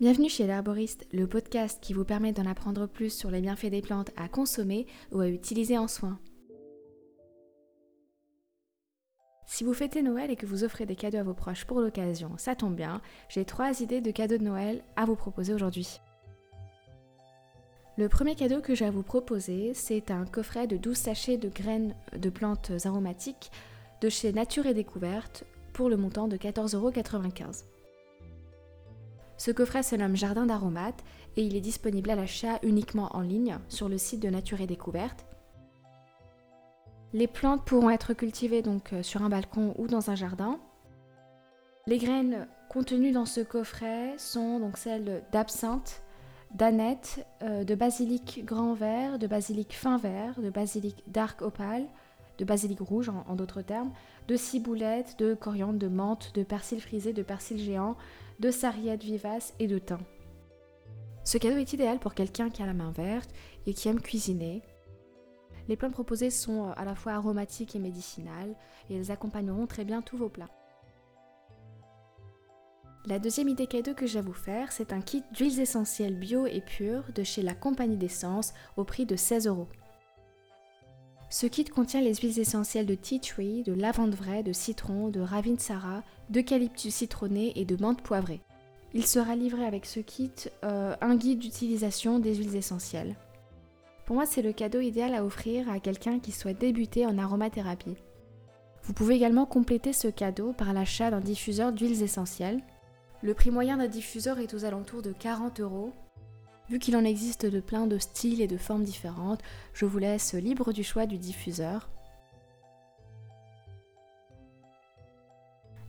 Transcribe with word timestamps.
Bienvenue 0.00 0.28
chez 0.28 0.46
l'Arboriste, 0.46 1.08
le 1.12 1.26
podcast 1.26 1.80
qui 1.82 1.92
vous 1.92 2.04
permet 2.04 2.32
d'en 2.32 2.46
apprendre 2.46 2.86
plus 2.86 3.10
sur 3.10 3.32
les 3.32 3.40
bienfaits 3.40 3.66
des 3.66 3.82
plantes 3.82 4.12
à 4.16 4.28
consommer 4.28 4.86
ou 5.10 5.18
à 5.18 5.26
utiliser 5.26 5.76
en 5.76 5.88
soins. 5.88 6.20
Si 9.44 9.64
vous 9.64 9.74
fêtez 9.74 10.02
Noël 10.02 10.30
et 10.30 10.36
que 10.36 10.46
vous 10.46 10.62
offrez 10.62 10.86
des 10.86 10.94
cadeaux 10.94 11.18
à 11.18 11.24
vos 11.24 11.34
proches 11.34 11.64
pour 11.64 11.80
l'occasion, 11.80 12.30
ça 12.38 12.54
tombe 12.54 12.76
bien, 12.76 13.00
j'ai 13.28 13.44
trois 13.44 13.80
idées 13.80 14.00
de 14.00 14.12
cadeaux 14.12 14.38
de 14.38 14.44
Noël 14.44 14.84
à 14.94 15.04
vous 15.04 15.16
proposer 15.16 15.52
aujourd'hui. 15.52 15.98
Le 17.96 18.08
premier 18.08 18.36
cadeau 18.36 18.60
que 18.60 18.76
j'ai 18.76 18.84
à 18.84 18.92
vous 18.92 19.02
proposer, 19.02 19.74
c'est 19.74 20.12
un 20.12 20.26
coffret 20.26 20.68
de 20.68 20.76
12 20.76 20.96
sachets 20.96 21.38
de 21.38 21.48
graines 21.48 21.96
de 22.16 22.30
plantes 22.30 22.70
aromatiques 22.84 23.50
de 24.00 24.08
chez 24.08 24.32
Nature 24.32 24.66
et 24.66 24.74
Découverte 24.74 25.42
pour 25.72 25.88
le 25.88 25.96
montant 25.96 26.28
de 26.28 26.36
14,95€. 26.36 27.64
Ce 29.38 29.52
coffret 29.52 29.84
se 29.84 29.94
nomme 29.94 30.16
Jardin 30.16 30.46
d'aromates 30.46 31.04
et 31.36 31.42
il 31.42 31.54
est 31.54 31.60
disponible 31.60 32.10
à 32.10 32.16
l'achat 32.16 32.58
uniquement 32.62 33.08
en 33.14 33.20
ligne 33.20 33.58
sur 33.68 33.88
le 33.88 33.96
site 33.96 34.20
de 34.20 34.28
Nature 34.28 34.60
et 34.60 34.66
Découverte. 34.66 35.26
Les 37.12 37.28
plantes 37.28 37.64
pourront 37.64 37.90
être 37.90 38.12
cultivées 38.12 38.62
donc 38.62 38.92
euh, 38.92 39.02
sur 39.02 39.22
un 39.22 39.28
balcon 39.28 39.74
ou 39.78 39.86
dans 39.86 40.10
un 40.10 40.16
jardin. 40.16 40.58
Les 41.86 41.98
graines 41.98 42.48
contenues 42.68 43.12
dans 43.12 43.24
ce 43.24 43.40
coffret 43.40 44.14
sont 44.18 44.58
donc 44.58 44.76
celles 44.76 45.22
d'absinthe, 45.32 46.02
d'aneth, 46.54 47.24
euh, 47.42 47.64
de 47.64 47.74
basilic 47.76 48.42
grand 48.44 48.74
vert, 48.74 49.18
de 49.18 49.26
basilic 49.26 49.72
fin 49.72 49.96
vert, 49.98 50.40
de 50.42 50.50
basilic 50.50 51.02
dark 51.06 51.40
opale, 51.42 51.86
de 52.38 52.44
basilic 52.44 52.80
rouge 52.80 53.08
en, 53.08 53.34
d'autres 53.34 53.62
termes, 53.62 53.92
de 54.28 54.36
ciboulette, 54.36 55.18
de 55.18 55.34
coriandre, 55.34 55.78
de 55.78 55.88
menthe, 55.88 56.32
de 56.34 56.42
persil 56.42 56.80
frisé, 56.80 57.12
de 57.12 57.22
persil 57.22 57.58
géant, 57.58 57.96
de 58.38 58.50
sarriette 58.50 59.02
vivace 59.02 59.54
et 59.58 59.66
de 59.66 59.78
thym. 59.78 59.98
Ce 61.24 61.36
cadeau 61.36 61.56
est 61.56 61.72
idéal 61.72 61.98
pour 61.98 62.14
quelqu'un 62.14 62.48
qui 62.48 62.62
a 62.62 62.66
la 62.66 62.72
main 62.72 62.92
verte 62.92 63.30
et 63.66 63.74
qui 63.74 63.88
aime 63.88 64.00
cuisiner. 64.00 64.62
Les 65.68 65.76
plantes 65.76 65.92
proposées 65.92 66.30
sont 66.30 66.70
à 66.70 66.84
la 66.84 66.94
fois 66.94 67.12
aromatiques 67.12 67.76
et 67.76 67.80
médicinales 67.80 68.54
et 68.88 68.96
elles 68.96 69.10
accompagneront 69.10 69.66
très 69.66 69.84
bien 69.84 70.00
tous 70.00 70.16
vos 70.16 70.30
plats. 70.30 70.48
La 73.06 73.18
deuxième 73.18 73.48
idée 73.48 73.66
cadeau 73.66 73.94
que 73.94 74.06
j'ai 74.06 74.18
à 74.18 74.22
vous 74.22 74.32
faire, 74.32 74.72
c'est 74.72 74.92
un 74.92 75.00
kit 75.00 75.22
d'huiles 75.32 75.60
essentielles 75.60 76.18
bio 76.18 76.46
et 76.46 76.60
pures 76.60 77.04
de 77.14 77.22
chez 77.22 77.42
la 77.42 77.54
Compagnie 77.54 77.96
d'essence 77.96 78.54
au 78.76 78.84
prix 78.84 79.06
de 79.06 79.16
16 79.16 79.46
euros. 79.46 79.68
Ce 81.30 81.46
kit 81.46 81.64
contient 81.64 82.00
les 82.00 82.14
huiles 82.14 82.38
essentielles 82.38 82.86
de 82.86 82.94
tea 82.94 83.20
tree, 83.20 83.62
de 83.62 83.74
lavande 83.74 84.14
vraie, 84.14 84.42
de 84.42 84.54
citron, 84.54 85.08
de 85.08 85.20
ravinsara, 85.20 86.02
d'eucalyptus 86.30 86.94
citronné 86.94 87.52
et 87.56 87.66
de 87.66 87.80
menthe 87.80 88.00
poivrée. 88.00 88.40
Il 88.94 89.06
sera 89.06 89.36
livré 89.36 89.66
avec 89.66 89.84
ce 89.84 90.00
kit 90.00 90.32
euh, 90.64 90.96
un 91.02 91.16
guide 91.16 91.40
d'utilisation 91.40 92.18
des 92.18 92.34
huiles 92.34 92.56
essentielles. 92.56 93.14
Pour 94.06 94.16
moi, 94.16 94.24
c'est 94.24 94.40
le 94.40 94.54
cadeau 94.54 94.80
idéal 94.80 95.14
à 95.14 95.22
offrir 95.22 95.70
à 95.70 95.80
quelqu'un 95.80 96.18
qui 96.18 96.32
souhaite 96.32 96.58
débuter 96.58 97.04
en 97.04 97.18
aromathérapie. 97.18 97.96
Vous 98.84 98.94
pouvez 98.94 99.16
également 99.16 99.44
compléter 99.44 99.92
ce 99.92 100.08
cadeau 100.08 100.54
par 100.54 100.72
l'achat 100.72 101.10
d'un 101.10 101.20
diffuseur 101.20 101.72
d'huiles 101.72 102.02
essentielles. 102.02 102.62
Le 103.20 103.34
prix 103.34 103.50
moyen 103.50 103.76
d'un 103.76 103.86
diffuseur 103.86 104.38
est 104.38 104.54
aux 104.54 104.64
alentours 104.64 105.02
de 105.02 105.12
40 105.12 105.60
euros 105.60 105.92
Vu 106.68 106.78
qu'il 106.78 106.96
en 106.96 107.04
existe 107.04 107.46
de 107.46 107.60
plein 107.60 107.86
de 107.86 107.98
styles 107.98 108.42
et 108.42 108.46
de 108.46 108.58
formes 108.58 108.84
différentes, 108.84 109.40
je 109.72 109.86
vous 109.86 109.98
laisse 109.98 110.34
libre 110.34 110.72
du 110.72 110.84
choix 110.84 111.06
du 111.06 111.16
diffuseur. 111.16 111.88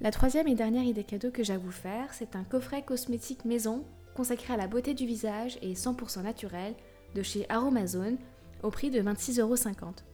La 0.00 0.12
troisième 0.12 0.46
et 0.46 0.54
dernière 0.54 0.84
idée 0.84 1.02
cadeau 1.02 1.32
que 1.32 1.42
j'ai 1.42 1.54
à 1.54 1.58
vous 1.58 1.72
faire, 1.72 2.14
c'est 2.14 2.36
un 2.36 2.44
coffret 2.44 2.82
cosmétique 2.82 3.44
maison 3.44 3.84
consacré 4.14 4.54
à 4.54 4.56
la 4.56 4.68
beauté 4.68 4.94
du 4.94 5.06
visage 5.06 5.58
et 5.62 5.74
100% 5.74 6.22
naturel 6.22 6.74
de 7.16 7.22
chez 7.22 7.46
Aromazone 7.48 8.16
au 8.62 8.70
prix 8.70 8.90
de 8.90 9.00
26,50€. 9.00 10.04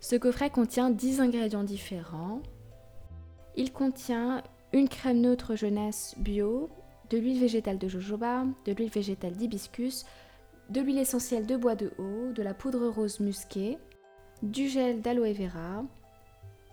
Ce 0.00 0.16
coffret 0.16 0.50
contient 0.50 0.90
10 0.90 1.20
ingrédients 1.20 1.62
différents. 1.62 2.42
Il 3.56 3.72
contient 3.72 4.42
une 4.72 4.88
crème 4.88 5.20
neutre 5.20 5.54
jeunesse 5.54 6.14
bio, 6.18 6.68
de 7.10 7.18
l'huile 7.18 7.40
végétale 7.40 7.78
de 7.78 7.88
jojoba, 7.88 8.44
de 8.64 8.72
l'huile 8.72 8.90
végétale 8.90 9.34
d'hibiscus, 9.34 10.04
de 10.70 10.80
l'huile 10.80 10.98
essentielle 10.98 11.46
de 11.46 11.56
bois 11.56 11.74
de 11.74 11.92
haut, 11.98 12.32
de 12.32 12.42
la 12.42 12.54
poudre 12.54 12.88
rose 12.88 13.20
musquée, 13.20 13.78
du 14.42 14.68
gel 14.68 15.02
d'aloe 15.02 15.32
vera, 15.32 15.84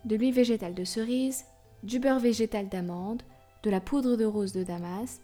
de 0.06 0.16
l'huile 0.16 0.34
végétale 0.34 0.76
de 0.76 0.84
cerise, 0.84 1.46
du 1.84 2.00
beurre 2.00 2.20
végétal 2.20 2.70
d'amande, 2.70 3.24
de 3.64 3.70
la 3.70 3.82
poudre 3.82 4.16
de 4.16 4.26
rose 4.26 4.54
de 4.54 4.64
Damas 4.64 5.20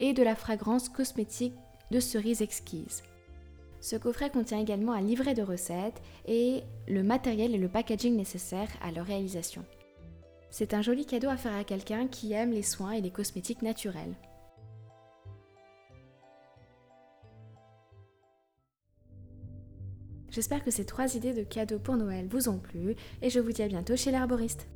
et 0.00 0.12
de 0.12 0.22
la 0.22 0.34
fragrance 0.34 0.88
cosmétique 0.88 1.54
de 1.90 2.00
cerise 2.00 2.42
exquise. 2.42 3.02
Ce 3.80 3.96
coffret 3.96 4.30
contient 4.30 4.58
également 4.58 4.92
un 4.92 5.02
livret 5.02 5.34
de 5.34 5.42
recettes 5.42 6.00
et 6.26 6.62
le 6.88 7.02
matériel 7.02 7.54
et 7.54 7.58
le 7.58 7.68
packaging 7.68 8.16
nécessaires 8.16 8.70
à 8.82 8.90
leur 8.90 9.04
réalisation. 9.04 9.62
C'est 10.50 10.72
un 10.72 10.80
joli 10.80 11.04
cadeau 11.04 11.28
à 11.28 11.36
faire 11.36 11.54
à 11.54 11.64
quelqu'un 11.64 12.06
qui 12.06 12.32
aime 12.32 12.52
les 12.52 12.62
soins 12.62 12.92
et 12.92 13.02
les 13.02 13.10
cosmétiques 13.10 13.60
naturels. 13.60 14.14
J'espère 20.34 20.64
que 20.64 20.72
ces 20.72 20.84
trois 20.84 21.14
idées 21.14 21.32
de 21.32 21.44
cadeaux 21.44 21.78
pour 21.78 21.96
Noël 21.96 22.26
vous 22.28 22.48
ont 22.48 22.58
plu 22.58 22.96
et 23.22 23.30
je 23.30 23.38
vous 23.38 23.52
dis 23.52 23.62
à 23.62 23.68
bientôt 23.68 23.94
chez 23.94 24.10
l'herboriste. 24.10 24.66